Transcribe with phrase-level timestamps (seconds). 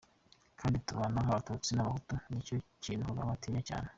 [0.59, 3.87] Kandi kubana kw’abatutsi n’abahutu, nicyo kintu Kagame atinya cyane.